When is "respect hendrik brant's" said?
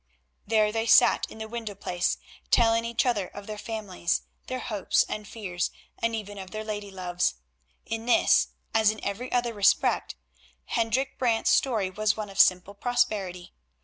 9.53-11.51